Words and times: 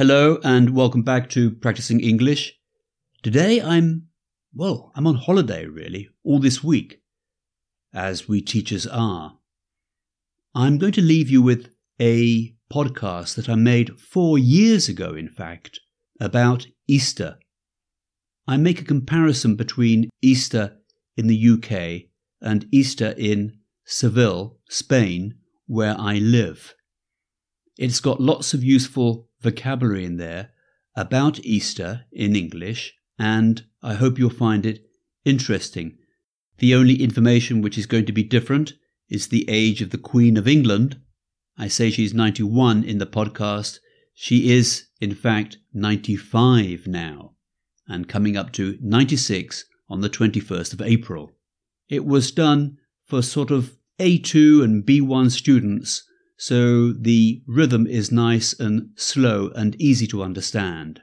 Hello 0.00 0.38
and 0.42 0.74
welcome 0.74 1.02
back 1.02 1.28
to 1.28 1.50
Practicing 1.50 2.00
English. 2.00 2.54
Today 3.22 3.60
I'm, 3.60 4.06
well, 4.54 4.92
I'm 4.94 5.06
on 5.06 5.16
holiday 5.16 5.66
really, 5.66 6.08
all 6.24 6.38
this 6.38 6.64
week, 6.64 7.02
as 7.92 8.26
we 8.26 8.40
teachers 8.40 8.86
are. 8.86 9.36
I'm 10.54 10.78
going 10.78 10.94
to 10.94 11.02
leave 11.02 11.28
you 11.28 11.42
with 11.42 11.74
a 12.00 12.54
podcast 12.72 13.34
that 13.34 13.50
I 13.50 13.56
made 13.56 14.00
four 14.00 14.38
years 14.38 14.88
ago, 14.88 15.12
in 15.12 15.28
fact, 15.28 15.80
about 16.18 16.66
Easter. 16.88 17.38
I 18.48 18.56
make 18.56 18.80
a 18.80 18.86
comparison 18.86 19.54
between 19.54 20.08
Easter 20.22 20.78
in 21.18 21.26
the 21.26 21.50
UK 21.50 22.08
and 22.40 22.66
Easter 22.72 23.14
in 23.18 23.58
Seville, 23.84 24.56
Spain, 24.66 25.34
where 25.66 25.94
I 25.98 26.14
live. 26.14 26.74
It's 27.80 28.00
got 28.00 28.20
lots 28.20 28.52
of 28.52 28.62
useful 28.62 29.30
vocabulary 29.40 30.04
in 30.04 30.18
there 30.18 30.50
about 30.94 31.40
Easter 31.40 32.04
in 32.12 32.36
English, 32.36 32.92
and 33.18 33.64
I 33.82 33.94
hope 33.94 34.18
you'll 34.18 34.28
find 34.28 34.66
it 34.66 34.84
interesting. 35.24 35.96
The 36.58 36.74
only 36.74 37.02
information 37.02 37.62
which 37.62 37.78
is 37.78 37.86
going 37.86 38.04
to 38.04 38.12
be 38.12 38.22
different 38.22 38.74
is 39.08 39.28
the 39.28 39.46
age 39.48 39.80
of 39.80 39.92
the 39.92 39.96
Queen 39.96 40.36
of 40.36 40.46
England. 40.46 41.00
I 41.56 41.68
say 41.68 41.88
she's 41.88 42.12
91 42.12 42.84
in 42.84 42.98
the 42.98 43.06
podcast. 43.06 43.78
She 44.12 44.52
is, 44.52 44.88
in 45.00 45.14
fact, 45.14 45.56
95 45.72 46.86
now, 46.86 47.32
and 47.88 48.06
coming 48.06 48.36
up 48.36 48.52
to 48.52 48.76
96 48.82 49.64
on 49.88 50.02
the 50.02 50.10
21st 50.10 50.74
of 50.74 50.82
April. 50.82 51.32
It 51.88 52.04
was 52.04 52.30
done 52.30 52.76
for 53.04 53.22
sort 53.22 53.50
of 53.50 53.78
A2 53.98 54.62
and 54.62 54.84
B1 54.84 55.30
students 55.30 56.04
so 56.40 56.90
the 56.94 57.42
rhythm 57.46 57.86
is 57.86 58.10
nice 58.10 58.58
and 58.58 58.88
slow 58.96 59.50
and 59.54 59.78
easy 59.78 60.06
to 60.06 60.22
understand. 60.22 61.02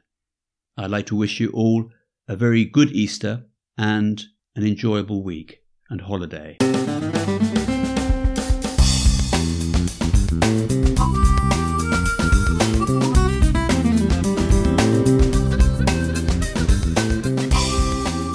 I'd 0.75 0.89
like 0.89 1.05
to 1.05 1.15
wish 1.15 1.39
you 1.39 1.51
all 1.51 1.91
a 2.27 2.35
very 2.35 2.65
good 2.65 2.91
Easter 2.91 3.45
and 3.77 4.19
an 4.55 4.65
enjoyable 4.65 5.21
week 5.21 5.61
and 5.91 6.01
holiday. 6.01 6.57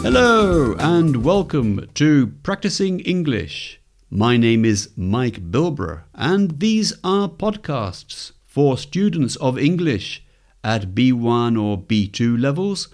Hello 0.05 0.77
and 0.79 1.25
welcome 1.25 1.89
to 1.95 2.29
Practicing 2.45 3.01
English. 3.01 3.82
My 4.15 4.37
name 4.37 4.67
is 4.67 4.91
Mike 4.95 5.51
Bilbrough, 5.51 6.03
and 6.13 6.61
these 6.61 6.93
are 7.03 7.31
podcasts 7.31 8.33
for 8.45 8.77
students 8.77 9.37
of 9.37 9.59
English 9.59 10.23
at 10.63 10.95
B1 10.95 11.59
or 11.59 11.79
B2 11.79 12.39
levels, 12.39 12.89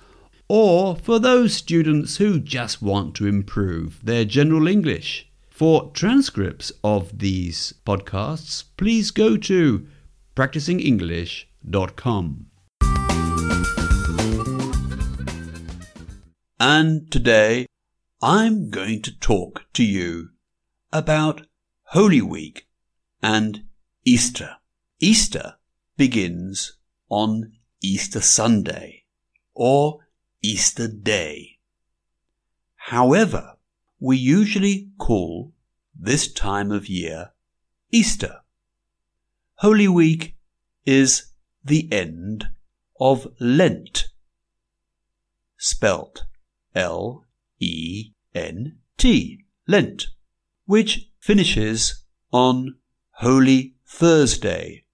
or 0.48 0.94
for 0.94 1.19
those 1.19 1.55
students 1.55 2.19
who 2.19 2.39
just 2.39 2.80
want 2.80 3.16
to 3.16 3.27
improve 3.27 3.98
their 4.05 4.24
general 4.24 4.69
English. 4.69 5.28
For 5.50 5.91
transcripts 5.92 6.70
of 6.84 7.19
these 7.19 7.74
podcasts, 7.84 8.62
please 8.77 9.11
go 9.11 9.36
to 9.39 9.89
practicingenglish.com. 10.36 12.46
And 16.61 17.11
today 17.11 17.66
I'm 18.22 18.70
going 18.70 19.02
to 19.02 19.19
talk 19.19 19.64
to 19.72 19.83
you 19.83 20.28
about 20.92 21.47
Holy 21.84 22.22
Week 22.22 22.67
and 23.22 23.64
Easter. 24.05 24.56
Easter 25.00 25.55
begins 25.97 26.78
on 27.08 27.53
Easter 27.83 28.20
Sunday 28.20 29.05
or 29.55 30.00
Easter 30.42 30.89
Day. 30.89 31.58
However, 32.77 33.56
we 34.00 34.17
usually 34.17 34.89
call 34.98 35.52
this 35.95 36.33
time 36.33 36.70
of 36.73 36.89
year 36.89 37.33
Easter. 37.91 38.36
Holy 39.57 39.89
Week 39.89 40.36
is 40.86 41.33
the 41.64 41.92
end 41.92 42.48
of 43.01 43.27
Lent, 43.41 44.08
spelt 45.57 46.24
L 46.74 47.24
E 47.58 48.12
N 48.35 48.79
T, 48.96 49.45
Lent 49.67 50.08
which 50.68 51.08
finishes 51.18 52.05
on 52.30 52.77
Holy 53.12 53.74
Thursday 53.86 54.84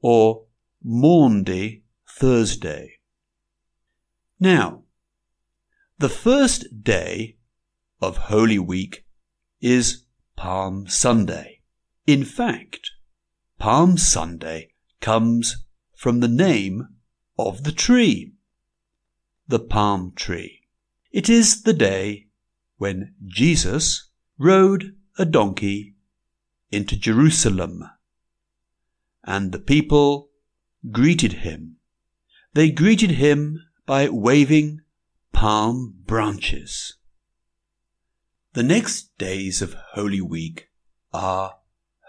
or 0.00 0.44
Maundy 0.84 1.82
Thursday. 2.08 3.00
Now, 4.38 4.84
the 5.98 6.08
first 6.08 6.84
day 6.84 7.38
of 8.00 8.16
Holy 8.16 8.60
Week 8.60 9.04
is 9.60 10.04
Palm 10.36 10.86
Sunday. 10.86 11.60
In 12.06 12.24
fact, 12.24 12.92
Palm 13.58 13.98
Sunday 13.98 14.74
comes 15.00 15.64
from 15.96 16.20
the 16.20 16.28
name 16.28 16.86
of 17.36 17.64
the 17.64 17.72
tree, 17.72 18.34
the 19.48 19.58
palm 19.58 20.12
tree. 20.14 20.62
It 21.10 21.28
is 21.28 21.64
the 21.64 21.74
day 21.74 22.28
when 22.76 23.14
Jesus 23.26 24.08
rode 24.38 24.95
a 25.18 25.24
donkey 25.24 25.94
into 26.70 26.96
Jerusalem. 26.96 27.84
And 29.24 29.52
the 29.52 29.58
people 29.58 30.30
greeted 30.90 31.32
him. 31.32 31.76
They 32.52 32.70
greeted 32.70 33.12
him 33.12 33.62
by 33.86 34.08
waving 34.08 34.80
palm 35.32 35.94
branches. 36.06 36.96
The 38.52 38.62
next 38.62 39.16
days 39.18 39.60
of 39.60 39.76
Holy 39.92 40.20
Week 40.20 40.68
are 41.12 41.56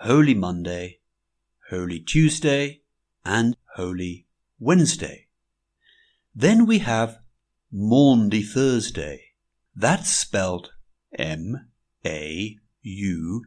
Holy 0.02 0.34
Monday, 0.34 1.00
Holy 1.70 2.00
Tuesday, 2.00 2.82
and 3.26 3.58
Holy 3.76 4.28
Wednesday. 4.60 5.28
Then 6.34 6.66
we 6.66 6.80
have 6.80 7.20
Maundy 7.72 8.44
Thursday. 8.44 9.34
That's 9.76 10.10
spelled 10.10 10.72
M 11.18 11.70
A 12.06 12.58
U 12.88 13.44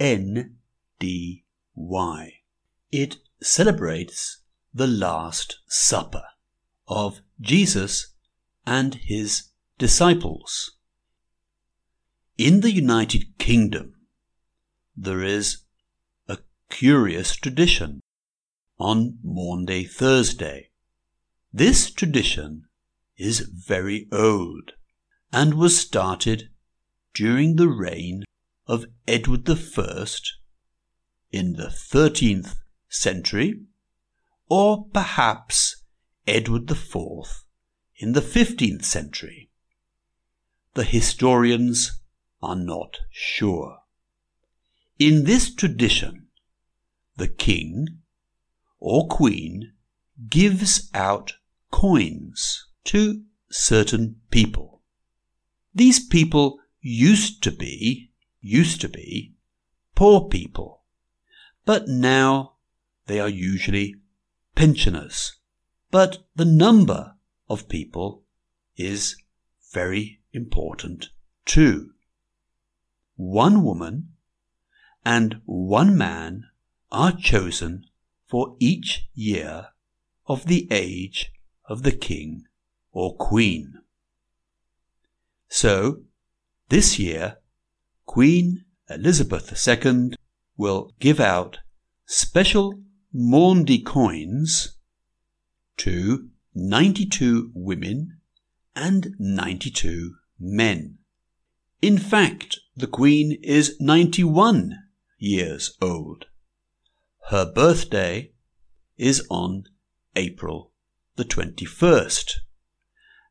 N 0.00 0.56
D 0.98 1.44
Y. 1.76 2.32
It 2.90 3.18
celebrates 3.40 4.40
the 4.72 4.88
Last 4.88 5.60
Supper 5.68 6.24
of 6.88 7.20
Jesus 7.40 8.14
and 8.66 8.96
his 8.96 9.50
disciples. 9.78 10.72
In 12.36 12.62
the 12.62 12.72
United 12.72 13.38
Kingdom, 13.38 13.94
there 14.96 15.22
is 15.22 15.58
a 16.28 16.38
curious 16.68 17.36
tradition 17.36 18.00
on 18.78 19.18
Maundy 19.22 19.84
Thursday. 19.84 20.70
This 21.52 21.92
tradition 21.92 22.64
is 23.16 23.40
very 23.40 24.08
old 24.10 24.72
and 25.32 25.54
was 25.54 25.78
started 25.78 26.48
during 27.12 27.54
the 27.54 27.68
reign 27.68 28.24
of 28.66 28.86
Edward 29.06 29.48
I 29.48 30.06
in 31.30 31.54
the 31.54 31.66
13th 31.66 32.56
century, 32.88 33.60
or 34.48 34.86
perhaps 34.92 35.82
Edward 36.26 36.70
IV 36.70 37.44
in 37.96 38.12
the 38.12 38.20
15th 38.20 38.84
century. 38.84 39.50
The 40.74 40.84
historians 40.84 42.00
are 42.42 42.56
not 42.56 42.98
sure. 43.10 43.78
In 44.98 45.24
this 45.24 45.54
tradition, 45.54 46.28
the 47.16 47.28
king 47.28 47.98
or 48.80 49.08
queen 49.08 49.72
gives 50.28 50.90
out 50.94 51.34
coins 51.70 52.66
to 52.84 53.22
certain 53.50 54.16
people. 54.30 54.82
These 55.74 56.06
people 56.06 56.58
used 56.80 57.42
to 57.42 57.50
be 57.50 58.10
used 58.44 58.80
to 58.82 58.88
be 58.88 59.32
poor 59.94 60.28
people, 60.28 60.82
but 61.64 61.88
now 61.88 62.52
they 63.06 63.18
are 63.18 63.28
usually 63.28 63.94
pensioners. 64.54 65.36
But 65.90 66.18
the 66.36 66.44
number 66.44 67.14
of 67.48 67.68
people 67.68 68.22
is 68.76 69.16
very 69.72 70.20
important 70.32 71.08
too. 71.46 71.92
One 73.16 73.64
woman 73.64 74.10
and 75.06 75.40
one 75.46 75.96
man 75.96 76.44
are 76.92 77.12
chosen 77.12 77.86
for 78.26 78.56
each 78.58 79.08
year 79.14 79.68
of 80.26 80.46
the 80.46 80.68
age 80.70 81.32
of 81.66 81.82
the 81.82 81.92
king 81.92 82.44
or 82.92 83.16
queen. 83.16 83.80
So, 85.48 86.02
this 86.68 86.98
year 86.98 87.38
Queen 88.06 88.64
Elizabeth 88.88 89.52
II 89.66 90.10
will 90.56 90.92
give 91.00 91.20
out 91.20 91.58
special 92.06 92.80
Maundy 93.12 93.80
coins 93.82 94.76
to 95.76 96.28
92 96.54 97.50
women 97.54 98.18
and 98.76 99.14
92 99.18 100.14
men. 100.38 100.98
In 101.80 101.98
fact, 101.98 102.60
the 102.76 102.86
Queen 102.86 103.38
is 103.42 103.76
91 103.80 104.78
years 105.18 105.76
old. 105.80 106.26
Her 107.28 107.50
birthday 107.50 108.32
is 108.96 109.26
on 109.30 109.64
April 110.16 110.72
the 111.16 111.24
21st, 111.24 112.32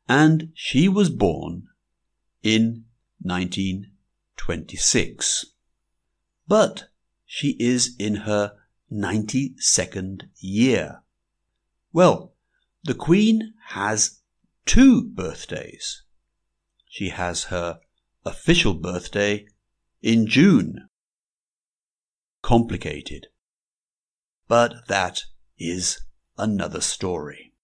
and 0.08 0.50
she 0.54 0.88
was 0.88 1.10
born 1.10 1.68
in 2.42 2.84
1926. 4.36 5.46
But 6.46 6.84
she 7.24 7.56
is 7.58 7.94
in 7.98 8.16
her 8.26 8.52
92nd 8.92 10.28
year. 10.38 11.02
Well, 11.92 12.34
the 12.82 12.94
Queen 12.94 13.54
has 13.68 14.20
two 14.66 15.02
birthdays. 15.02 16.02
She 16.86 17.08
has 17.08 17.44
her 17.44 17.80
official 18.24 18.74
birthday 18.74 19.46
in 20.02 20.26
June. 20.26 20.88
Complicated. 22.42 23.28
But 24.46 24.86
that 24.88 25.24
is 25.58 26.00
another 26.36 26.80
story. 26.80 27.54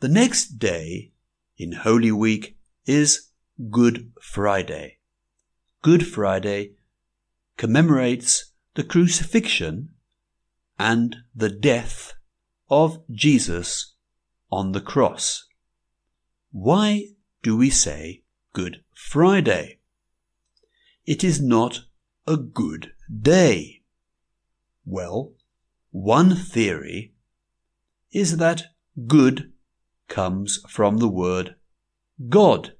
The 0.00 0.08
next 0.08 0.58
day 0.58 1.12
in 1.56 1.72
Holy 1.72 2.12
Week 2.12 2.56
is 2.86 3.30
Good 3.70 4.12
Friday. 4.20 4.97
Good 5.80 6.04
Friday 6.04 6.72
commemorates 7.56 8.52
the 8.74 8.82
crucifixion 8.82 9.90
and 10.76 11.14
the 11.36 11.50
death 11.50 12.14
of 12.68 12.98
Jesus 13.12 13.94
on 14.50 14.72
the 14.72 14.80
cross. 14.80 15.46
Why 16.50 17.04
do 17.42 17.56
we 17.56 17.70
say 17.70 18.22
Good 18.52 18.82
Friday? 18.92 19.78
It 21.06 21.22
is 21.22 21.40
not 21.40 21.82
a 22.26 22.36
good 22.36 22.90
day. 23.08 23.82
Well, 24.84 25.34
one 25.92 26.34
theory 26.34 27.14
is 28.10 28.38
that 28.38 28.64
good 29.06 29.52
comes 30.08 30.60
from 30.68 30.96
the 30.96 31.08
word 31.08 31.54
God. 32.28 32.72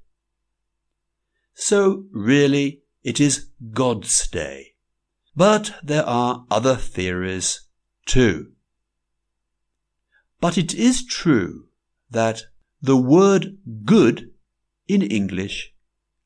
So 1.55 2.06
really 2.11 2.83
it 3.09 3.19
is 3.19 3.49
God's 3.71 4.29
day. 4.29 4.75
But 5.35 5.73
there 5.83 6.05
are 6.05 6.45
other 6.51 6.77
theories 6.77 7.63
too. 8.05 8.53
But 10.43 10.59
it 10.59 10.75
is 10.75 11.07
true 11.07 11.69
that 12.11 12.43
the 12.83 12.99
word 12.99 13.57
good 13.87 14.33
in 14.87 15.01
English 15.01 15.73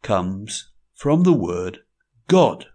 comes 0.03 0.73
from 0.93 1.23
the 1.23 1.33
word 1.33 1.79
God. 2.27 2.67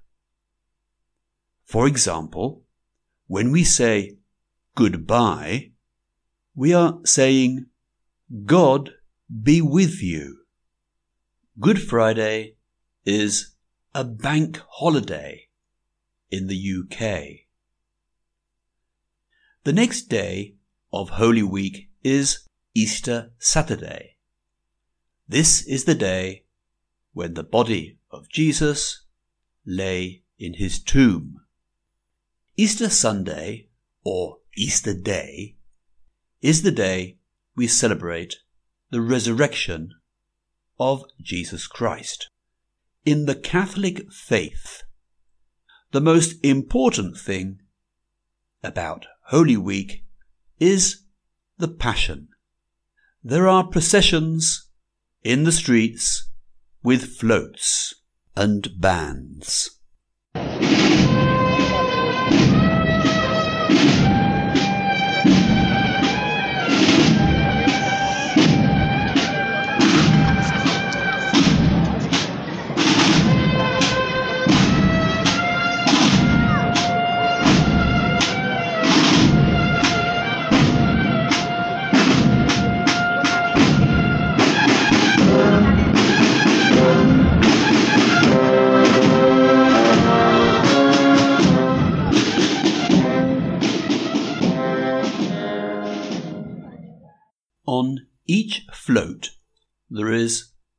For 1.65 1.85
example, 1.85 2.63
when 3.27 3.51
we 3.51 3.65
say 3.65 4.19
goodbye, 4.75 5.71
we 6.55 6.73
are 6.73 6.99
saying 7.03 7.65
God 8.45 8.91
be 9.43 9.61
with 9.61 10.01
you. 10.01 10.45
Good 11.59 11.81
Friday 11.81 12.55
is 13.05 13.56
a 13.93 14.03
bank 14.03 14.61
holiday 14.69 15.47
in 16.29 16.47
the 16.47 16.55
UK. 16.55 17.47
The 19.63 19.73
next 19.73 20.03
day 20.03 20.55
of 20.93 21.09
Holy 21.09 21.43
Week 21.43 21.89
is 22.03 22.47
Easter 22.73 23.31
Saturday. 23.39 24.17
This 25.27 25.61
is 25.65 25.85
the 25.85 25.95
day 25.95 26.43
when 27.13 27.33
the 27.33 27.43
body 27.43 27.97
of 28.11 28.29
Jesus 28.29 29.03
lay 29.65 30.23
in 30.37 30.53
his 30.53 30.81
tomb. 30.81 31.41
Easter 32.55 32.89
Sunday, 32.89 33.67
or 34.03 34.37
Easter 34.55 34.93
Day, 34.93 35.57
is 36.41 36.61
the 36.61 36.71
day 36.71 37.17
we 37.55 37.67
celebrate 37.67 38.37
the 38.89 39.01
resurrection 39.01 39.93
of 40.79 41.03
Jesus 41.21 41.67
Christ. 41.67 42.29
In 43.07 43.23
the 43.23 43.35
Catholic 43.35 44.11
faith, 44.11 44.83
the 45.91 46.01
most 46.01 46.35
important 46.43 47.15
thing 47.15 47.61
about 48.61 49.05
Holy 49.27 49.55
Week 49.55 50.03
is 50.59 51.05
the 51.57 51.69
Passion. 51.69 52.27
There 53.23 53.47
are 53.47 53.65
processions 53.65 54.69
in 55.23 55.45
the 55.45 55.53
streets 55.53 56.29
with 56.83 57.15
floats 57.15 57.95
and 58.35 58.67
bands. 58.77 59.79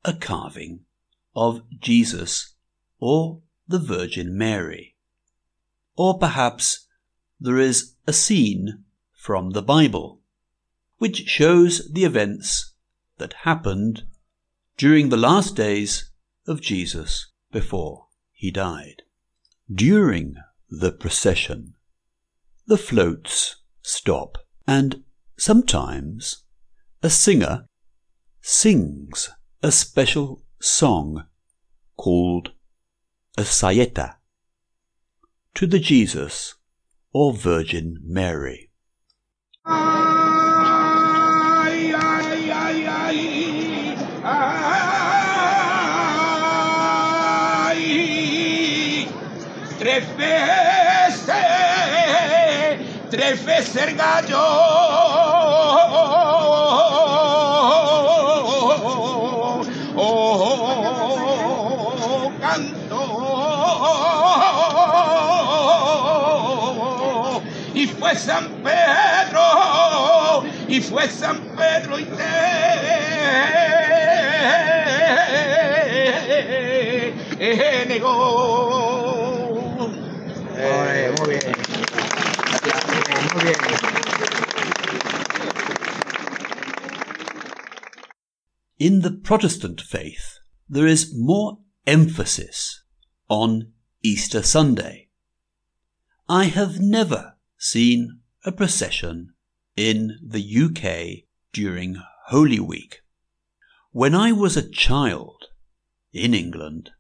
A 0.09 0.15
carving 0.15 0.81
of 1.37 1.61
Jesus 1.79 2.55
or 2.99 3.43
the 3.69 3.79
Virgin 3.79 4.37
Mary. 4.39 4.97
Or 5.97 6.19
perhaps 6.19 6.87
there 7.39 7.59
is 7.59 7.93
a 8.07 8.15
scene 8.15 8.85
from 9.13 9.51
the 9.51 9.61
Bible, 9.61 10.23
which 10.97 11.29
shows 11.29 11.93
the 11.93 12.05
events 12.05 12.73
that 13.19 13.45
happened 13.45 14.05
during 14.79 15.11
the 15.11 15.19
last 15.19 15.55
days 15.55 16.11
of 16.47 16.63
Jesus 16.63 17.31
before 17.53 18.07
he 18.33 18.51
died. 18.51 19.03
During 19.71 20.37
the 20.71 20.91
procession, 20.91 21.75
the 22.67 22.79
floats 22.79 23.57
stop 23.83 24.39
and 24.67 25.05
sometimes 25.37 26.45
a 27.03 27.11
singer 27.11 27.67
sings 28.41 29.29
a 29.61 29.73
special 29.73 30.41
song 30.61 31.27
called 31.97 32.53
a 33.37 33.43
saeta 33.43 34.15
to 35.53 35.67
the 35.67 35.81
Jesus 35.81 36.55
or 37.13 37.33
Virgin 37.33 37.99
Mary. 38.05 38.71
Gallo. 54.31 54.88
San 68.19 68.63
Pedro 68.63 70.45
y 70.67 70.81
fue 70.81 71.09
San 71.09 71.41
Pedro 71.57 71.99
y 71.99 72.05
te 72.05 72.25
negó. 77.87 78.79
Muy 81.19 81.29
bien. 81.29 81.43
Muy 83.35 83.45
bien. 83.45 83.57
In 88.79 89.03
the 89.03 89.11
Protestant 89.11 89.81
faith, 89.81 90.39
there 90.69 90.87
is 90.87 91.15
more 91.15 91.59
emphasis 91.87 92.83
on 93.29 93.73
Easter 94.03 94.43
Sunday. 94.43 95.09
I 96.29 96.45
have 96.45 96.79
never 96.81 97.38
seen 97.59 98.21
a 98.45 98.53
procession 98.53 99.35
in 99.77 100.17
the 100.25 100.41
UK 100.41 101.25
during 101.53 101.97
Holy 102.27 102.61
Week. 102.61 103.01
When 103.91 104.15
I 104.15 104.33
was 104.33 104.57
a 104.57 104.71
child 104.71 105.47
in 106.13 106.35
England, 106.35 106.91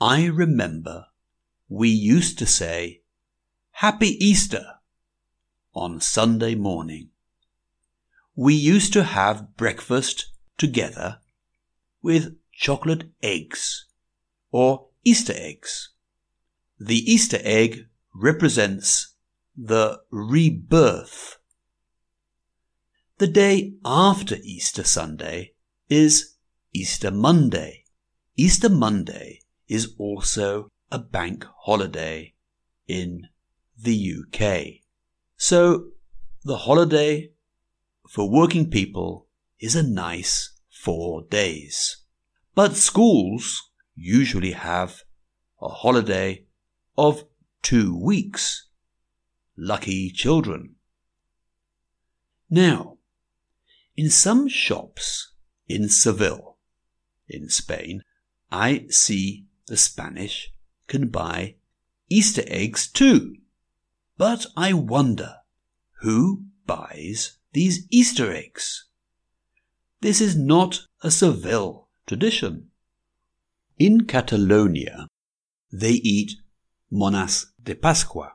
I 0.00 0.26
remember 0.26 1.06
we 1.68 1.88
used 1.88 2.38
to 2.38 2.46
say 2.46 3.00
Happy 3.76 4.08
Easter 4.24 4.64
on 5.74 6.00
Sunday 6.00 6.54
morning. 6.54 7.08
We 8.36 8.54
used 8.54 8.92
to 8.92 9.04
have 9.04 9.56
breakfast 9.56 10.32
together 10.58 11.20
with 12.02 12.36
chocolate 12.52 13.10
eggs 13.22 13.86
or 14.50 14.88
Easter 15.04 15.32
eggs. 15.34 15.90
The 16.78 16.98
Easter 17.10 17.38
egg 17.42 17.86
represents 18.14 19.11
the 19.56 20.00
rebirth. 20.10 21.38
The 23.18 23.26
day 23.26 23.74
after 23.84 24.36
Easter 24.42 24.84
Sunday 24.84 25.54
is 25.88 26.36
Easter 26.72 27.10
Monday. 27.10 27.84
Easter 28.36 28.68
Monday 28.68 29.40
is 29.68 29.94
also 29.98 30.68
a 30.90 30.98
bank 30.98 31.46
holiday 31.64 32.34
in 32.88 33.28
the 33.78 34.14
UK. 34.16 34.82
So 35.36 35.90
the 36.44 36.58
holiday 36.58 37.32
for 38.08 38.28
working 38.28 38.70
people 38.70 39.28
is 39.60 39.76
a 39.76 39.82
nice 39.82 40.58
four 40.70 41.22
days. 41.22 41.98
But 42.54 42.76
schools 42.76 43.70
usually 43.94 44.52
have 44.52 45.02
a 45.60 45.68
holiday 45.68 46.46
of 46.96 47.24
two 47.62 47.96
weeks. 47.96 48.68
Lucky 49.56 50.10
children. 50.10 50.76
Now, 52.48 52.98
in 53.96 54.10
some 54.10 54.48
shops 54.48 55.32
in 55.68 55.88
Seville, 55.88 56.56
in 57.28 57.48
Spain, 57.48 58.02
I 58.50 58.86
see 58.88 59.46
the 59.66 59.76
Spanish 59.76 60.52
can 60.86 61.08
buy 61.08 61.56
Easter 62.08 62.42
eggs 62.46 62.86
too. 62.88 63.36
But 64.18 64.46
I 64.56 64.72
wonder 64.72 65.36
who 66.00 66.44
buys 66.66 67.38
these 67.52 67.86
Easter 67.90 68.32
eggs? 68.32 68.86
This 70.00 70.20
is 70.20 70.36
not 70.36 70.86
a 71.02 71.10
Seville 71.10 71.88
tradition. 72.06 72.68
In 73.78 74.04
Catalonia, 74.06 75.08
they 75.70 75.92
eat 75.92 76.32
monas 76.92 77.46
de 77.62 77.74
Pascua. 77.74 78.32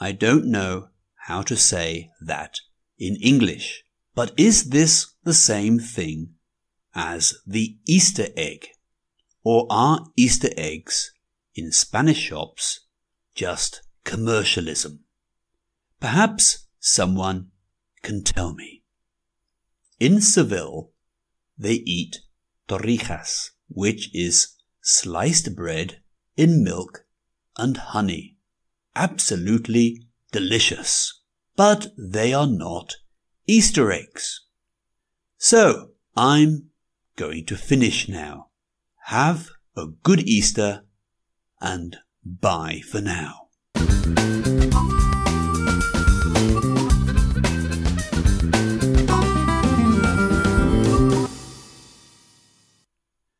I 0.00 0.12
don't 0.12 0.46
know 0.46 0.88
how 1.26 1.42
to 1.42 1.56
say 1.56 2.10
that 2.20 2.60
in 2.98 3.16
English, 3.16 3.84
but 4.14 4.32
is 4.36 4.70
this 4.70 5.14
the 5.24 5.34
same 5.34 5.78
thing 5.78 6.34
as 6.94 7.34
the 7.46 7.78
Easter 7.86 8.26
egg? 8.36 8.68
Or 9.42 9.66
are 9.70 10.06
Easter 10.16 10.50
eggs 10.56 11.12
in 11.54 11.72
Spanish 11.72 12.18
shops 12.18 12.86
just 13.34 13.82
commercialism? 14.04 15.04
Perhaps 16.00 16.66
someone 16.78 17.50
can 18.02 18.22
tell 18.22 18.54
me. 18.54 18.84
In 19.98 20.20
Seville, 20.20 20.92
they 21.58 21.74
eat 21.74 22.18
torrijas, 22.68 23.50
which 23.68 24.14
is 24.14 24.54
sliced 24.80 25.56
bread 25.56 26.00
in 26.36 26.62
milk 26.62 27.04
and 27.56 27.76
honey. 27.76 28.37
Absolutely 28.98 30.08
delicious. 30.32 31.22
But 31.54 31.86
they 31.96 32.34
are 32.34 32.48
not 32.48 32.96
Easter 33.46 33.92
eggs. 33.92 34.40
So, 35.36 35.90
I'm 36.16 36.70
going 37.14 37.46
to 37.46 37.56
finish 37.56 38.08
now. 38.08 38.48
Have 39.04 39.50
a 39.76 39.86
good 39.86 40.20
Easter 40.26 40.82
and 41.60 41.98
bye 42.24 42.80
for 42.90 43.00
now. 43.00 43.48